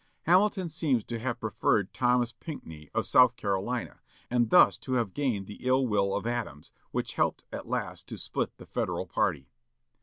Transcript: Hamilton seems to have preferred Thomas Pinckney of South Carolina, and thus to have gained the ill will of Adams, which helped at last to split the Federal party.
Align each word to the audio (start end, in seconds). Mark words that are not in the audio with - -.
Hamilton 0.23 0.67
seems 0.67 1.03
to 1.03 1.19
have 1.19 1.39
preferred 1.39 1.93
Thomas 1.93 2.31
Pinckney 2.31 2.89
of 2.91 3.05
South 3.05 3.35
Carolina, 3.35 3.99
and 4.31 4.49
thus 4.49 4.79
to 4.79 4.93
have 4.93 5.13
gained 5.13 5.45
the 5.45 5.61
ill 5.63 5.85
will 5.85 6.15
of 6.15 6.25
Adams, 6.25 6.71
which 6.89 7.13
helped 7.13 7.43
at 7.51 7.67
last 7.67 8.07
to 8.07 8.17
split 8.17 8.57
the 8.57 8.65
Federal 8.65 9.05
party. 9.05 9.51